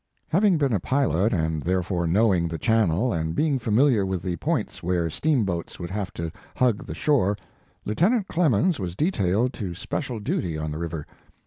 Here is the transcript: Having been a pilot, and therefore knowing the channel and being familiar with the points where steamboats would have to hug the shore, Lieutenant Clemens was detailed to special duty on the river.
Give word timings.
Having 0.29 0.57
been 0.57 0.73
a 0.73 0.79
pilot, 0.79 1.31
and 1.31 1.61
therefore 1.61 2.07
knowing 2.07 2.47
the 2.47 2.57
channel 2.57 3.13
and 3.13 3.35
being 3.35 3.59
familiar 3.59 4.03
with 4.03 4.23
the 4.23 4.35
points 4.37 4.81
where 4.81 5.11
steamboats 5.11 5.79
would 5.79 5.91
have 5.91 6.11
to 6.15 6.31
hug 6.55 6.87
the 6.87 6.95
shore, 6.95 7.35
Lieutenant 7.85 8.27
Clemens 8.27 8.79
was 8.79 8.95
detailed 8.95 9.53
to 9.53 9.75
special 9.75 10.19
duty 10.19 10.57
on 10.57 10.71
the 10.71 10.79
river. 10.79 11.05